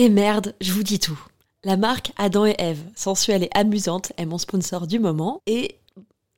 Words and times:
Et 0.00 0.10
merde, 0.10 0.54
je 0.60 0.72
vous 0.72 0.84
dis 0.84 1.00
tout. 1.00 1.18
La 1.64 1.76
marque 1.76 2.12
Adam 2.16 2.46
et 2.46 2.54
Eve, 2.60 2.78
sensuelle 2.94 3.42
et 3.42 3.50
amusante, 3.52 4.12
est 4.16 4.26
mon 4.26 4.38
sponsor 4.38 4.86
du 4.86 5.00
moment 5.00 5.42
et 5.48 5.74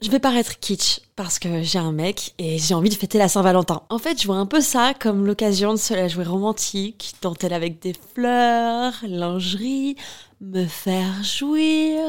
je 0.00 0.08
vais 0.10 0.18
paraître 0.18 0.58
kitsch 0.60 1.00
parce 1.22 1.38
que 1.38 1.60
j'ai 1.62 1.78
un 1.78 1.92
mec 1.92 2.32
et 2.38 2.56
j'ai 2.56 2.72
envie 2.72 2.88
de 2.88 2.94
fêter 2.94 3.18
la 3.18 3.28
Saint-Valentin. 3.28 3.82
En 3.90 3.98
fait, 3.98 4.18
je 4.18 4.26
vois 4.26 4.36
un 4.36 4.46
peu 4.46 4.62
ça 4.62 4.94
comme 4.98 5.26
l'occasion 5.26 5.74
de 5.74 5.78
se 5.78 5.92
la 5.92 6.08
jouer 6.08 6.24
romantique, 6.24 7.14
dentelle 7.20 7.52
avec 7.52 7.78
des 7.78 7.92
fleurs, 8.14 8.94
lingerie, 9.02 9.96
me 10.40 10.64
faire 10.64 11.22
jouir. 11.22 12.00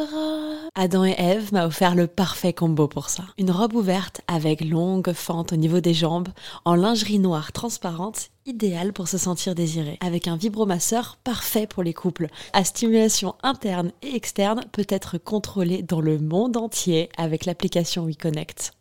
Adam 0.76 1.04
et 1.04 1.16
Eve 1.18 1.52
m'a 1.52 1.66
offert 1.66 1.94
le 1.94 2.08
parfait 2.08 2.54
combo 2.54 2.88
pour 2.88 3.10
ça. 3.10 3.26
Une 3.38 3.52
robe 3.52 3.74
ouverte 3.74 4.22
avec 4.30 4.64
longue 4.64 5.12
fente 5.12 5.52
au 5.52 5.58
niveau 5.58 5.82
des 5.82 5.94
jambes, 5.94 6.30
en 6.64 6.76
lingerie 6.76 7.20
noire 7.20 7.52
transparente, 7.52 8.30
idéale 8.46 8.94
pour 8.94 9.10
se 9.10 9.18
sentir 9.18 9.56
désiré. 9.56 9.98
Avec 10.00 10.30
un 10.30 10.38
vibromasseur 10.38 11.18
parfait 11.26 11.68
pour 11.68 11.84
les 11.84 11.94
couples. 11.94 12.28
À 12.54 12.64
stimulation 12.64 13.36
interne 13.44 13.92
et 14.04 14.16
externe 14.16 14.64
peut 14.72 14.88
être 14.88 15.18
contrôlée 15.18 15.84
dans 15.84 16.00
le 16.00 16.18
monde 16.18 16.56
entier 16.56 17.10
avec 17.18 17.44
l'application 17.44 18.06
WeConnect. 18.06 18.72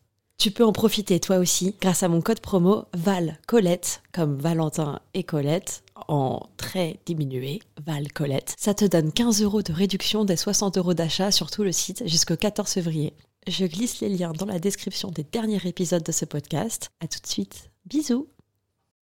Tu 0.40 0.50
peux 0.50 0.64
en 0.64 0.72
profiter 0.72 1.20
toi 1.20 1.36
aussi 1.36 1.76
grâce 1.82 2.02
à 2.02 2.08
mon 2.08 2.22
code 2.22 2.40
promo 2.40 2.86
Val 2.94 3.38
Colette, 3.46 4.00
comme 4.10 4.38
Valentin 4.38 5.00
et 5.12 5.22
Colette, 5.22 5.82
en 6.08 6.48
très 6.56 6.98
diminué, 7.04 7.60
Val 7.84 8.10
Colette. 8.10 8.54
Ça 8.58 8.72
te 8.72 8.86
donne 8.86 9.12
15 9.12 9.42
euros 9.42 9.60
de 9.60 9.74
réduction 9.74 10.24
des 10.24 10.36
60 10.36 10.78
euros 10.78 10.94
d'achat 10.94 11.30
sur 11.30 11.50
tout 11.50 11.62
le 11.62 11.72
site 11.72 12.08
jusqu'au 12.08 12.36
14 12.36 12.70
février. 12.70 13.12
Je 13.48 13.66
glisse 13.66 14.00
les 14.00 14.08
liens 14.08 14.32
dans 14.32 14.46
la 14.46 14.58
description 14.58 15.10
des 15.10 15.24
derniers 15.24 15.60
épisodes 15.66 16.02
de 16.02 16.12
ce 16.12 16.24
podcast. 16.24 16.88
À 17.00 17.06
tout 17.06 17.20
de 17.20 17.26
suite. 17.26 17.68
Bisous. 17.84 18.26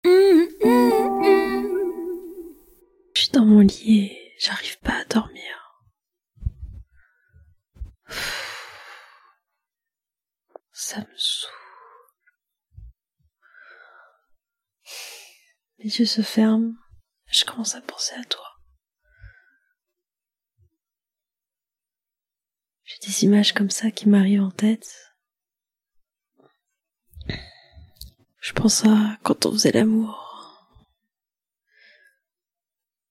Je 0.04 0.10
suis 3.14 3.30
dans 3.32 3.46
mon 3.46 3.60
lit 3.60 4.12
j'arrive 4.40 4.80
pas 4.80 5.02
à 5.02 5.06
dormir. 5.06 5.67
Ça 10.80 11.00
me 11.00 11.18
saoule. 11.18 11.50
Mes 15.80 15.86
yeux 15.86 16.06
se 16.06 16.22
ferment. 16.22 16.76
Je 17.32 17.46
commence 17.46 17.74
à 17.74 17.82
penser 17.82 18.14
à 18.14 18.24
toi. 18.26 18.46
J'ai 22.84 23.08
des 23.08 23.24
images 23.24 23.54
comme 23.54 23.72
ça 23.72 23.90
qui 23.90 24.08
m'arrivent 24.08 24.44
en 24.44 24.52
tête. 24.52 25.16
Je 28.40 28.54
pense 28.54 28.86
à 28.86 29.18
quand 29.24 29.48
on 29.48 29.54
faisait 29.54 29.72
l'amour. 29.72 30.70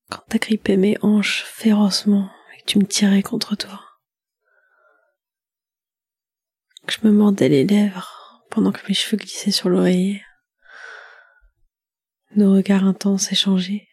Quand 0.09 0.23
t'agrippais 0.29 0.77
mes 0.77 0.97
hanches 1.03 1.43
férocement 1.43 2.31
et 2.55 2.61
que 2.61 2.67
tu 2.67 2.79
me 2.79 2.87
tirais 2.87 3.25
contre 3.25 3.57
toi. 3.57 3.86
Que 6.87 6.93
je 6.93 7.07
me 7.07 7.13
mordais 7.13 7.49
les 7.49 7.65
lèvres 7.65 8.45
pendant 8.51 8.73
que 8.73 8.87
mes 8.89 8.95
cheveux 8.95 9.17
glissaient 9.17 9.51
sur 9.51 9.69
l'oreiller. 9.69 10.25
Nos 12.37 12.53
regards 12.53 12.85
intenses 12.85 13.33
échangés. 13.33 13.89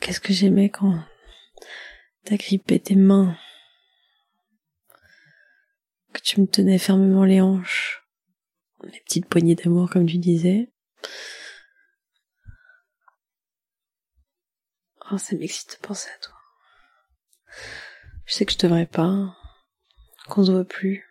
Qu'est-ce 0.00 0.20
que 0.20 0.32
j'aimais 0.32 0.70
quand 0.70 1.04
t'agrippais 2.24 2.78
tes 2.78 2.96
mains. 2.96 3.36
Que 6.12 6.20
tu 6.20 6.40
me 6.40 6.46
tenais 6.46 6.78
fermement 6.78 7.24
les 7.24 7.40
hanches 7.40 8.02
les 8.84 9.00
petites 9.00 9.26
poignées 9.26 9.54
d'amour 9.54 9.90
comme 9.90 10.06
tu 10.06 10.18
disais. 10.18 10.72
Oh, 15.10 15.18
ça 15.18 15.36
m'excite 15.36 15.78
de 15.80 15.86
penser 15.86 16.08
à 16.14 16.18
toi. 16.18 16.34
Je 18.24 18.34
sais 18.34 18.46
que 18.46 18.52
je 18.52 18.58
devrais 18.58 18.86
pas, 18.86 19.36
qu'on 20.28 20.44
se 20.44 20.52
voit 20.52 20.64
plus. 20.64 21.06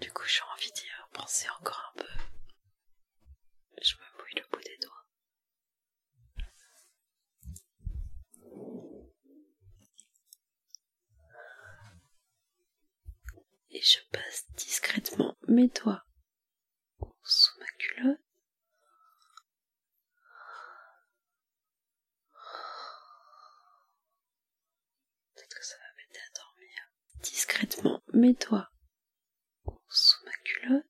Du 0.00 0.12
coup, 0.12 0.24
j'ai 0.26 0.42
envie 0.54 0.72
d'y 0.72 0.86
penser 1.12 1.48
encore 1.60 1.92
un 1.94 1.98
peu. 2.02 2.08
Je 3.82 3.94
me 3.94 4.18
mouille 4.18 4.34
le 4.36 4.46
bout 4.50 4.62
des 4.62 4.78
doigts. 4.82 5.04
et 13.70 13.82
je 13.82 13.98
passe 14.10 14.46
discrètement 14.56 15.36
mes 15.46 15.68
doigts 15.68 16.04
sous 17.22 17.58
ma 17.60 17.66
culotte. 17.78 18.20
Peut-être 25.34 25.56
que 25.56 25.64
ça 25.64 25.76
va 25.76 25.94
m'aider 25.96 26.18
à 26.18 26.38
dormir. 26.40 26.90
Discrètement 27.22 28.02
mes 28.14 28.34
doigts 28.34 28.70
sous 29.88 30.24
ma 30.24 30.32
culotte. 30.44 30.86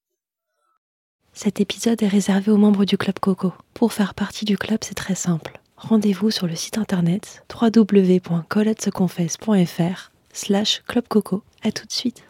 Cet 1.40 1.60
épisode 1.60 2.02
est 2.02 2.08
réservé 2.08 2.50
aux 2.50 2.56
membres 2.56 2.84
du 2.84 2.98
Club 2.98 3.20
Coco. 3.20 3.52
Pour 3.72 3.92
faire 3.92 4.14
partie 4.14 4.44
du 4.44 4.58
club, 4.58 4.80
c'est 4.82 4.96
très 4.96 5.14
simple. 5.14 5.60
Rendez-vous 5.76 6.32
sur 6.32 6.48
le 6.48 6.56
site 6.56 6.78
internet 6.78 7.44
www.coletteseconfesse.fr 7.54 10.10
slash 10.32 10.82
clubcoco. 10.88 11.44
À 11.62 11.70
tout 11.70 11.86
de 11.86 11.92
suite. 11.92 12.24